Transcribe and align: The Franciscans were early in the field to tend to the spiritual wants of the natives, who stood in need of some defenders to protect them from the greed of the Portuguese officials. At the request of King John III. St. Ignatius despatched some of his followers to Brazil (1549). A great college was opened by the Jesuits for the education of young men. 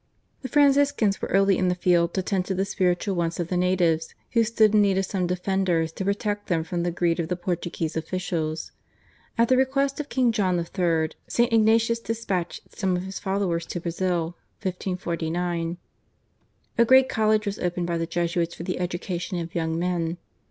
The 0.41 0.49
Franciscans 0.49 1.21
were 1.21 1.27
early 1.29 1.59
in 1.59 1.67
the 1.67 1.75
field 1.75 2.15
to 2.15 2.23
tend 2.23 2.45
to 2.45 2.55
the 2.55 2.65
spiritual 2.65 3.13
wants 3.13 3.39
of 3.39 3.49
the 3.49 3.55
natives, 3.55 4.15
who 4.31 4.43
stood 4.43 4.73
in 4.73 4.81
need 4.81 4.97
of 4.97 5.05
some 5.05 5.27
defenders 5.27 5.91
to 5.91 6.03
protect 6.03 6.47
them 6.47 6.63
from 6.63 6.81
the 6.81 6.89
greed 6.89 7.19
of 7.19 7.27
the 7.27 7.35
Portuguese 7.35 7.95
officials. 7.95 8.71
At 9.37 9.47
the 9.47 9.57
request 9.57 9.99
of 9.99 10.09
King 10.09 10.31
John 10.31 10.57
III. 10.57 11.11
St. 11.27 11.53
Ignatius 11.53 11.99
despatched 11.99 12.75
some 12.75 12.97
of 12.97 13.03
his 13.03 13.19
followers 13.19 13.67
to 13.67 13.79
Brazil 13.79 14.35
(1549). 14.63 15.77
A 16.79 16.85
great 16.85 17.07
college 17.07 17.45
was 17.45 17.59
opened 17.59 17.85
by 17.85 17.99
the 17.99 18.07
Jesuits 18.07 18.55
for 18.55 18.63
the 18.63 18.79
education 18.79 19.37
of 19.37 19.53
young 19.53 19.77
men. 19.77 20.17